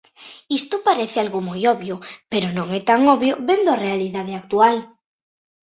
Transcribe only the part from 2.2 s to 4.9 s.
pero non é tan obvio vendo a realidade actual.